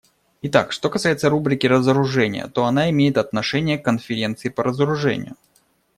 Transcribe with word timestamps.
Итак, 0.41 0.71
что 0.71 0.89
касается 0.89 1.29
рубрики 1.29 1.67
разоружения, 1.67 2.47
то 2.47 2.65
она 2.65 2.89
имеет 2.89 3.19
отношение 3.19 3.77
к 3.77 3.85
Конференции 3.85 4.49
по 4.49 4.63
разоружению. 4.63 5.35